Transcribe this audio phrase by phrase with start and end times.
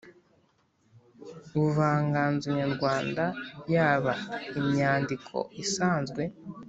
[1.55, 3.23] buvanganzo nyarwanda
[3.73, 4.13] yaba
[4.59, 6.21] imyandiko isanzwe,